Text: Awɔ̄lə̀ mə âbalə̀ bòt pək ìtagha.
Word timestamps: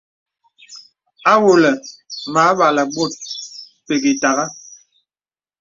Awɔ̄lə̀ 1.31 1.75
mə 2.31 2.39
âbalə̀ 2.51 2.85
bòt 2.93 3.13
pək 3.85 4.03
ìtagha. 4.11 4.45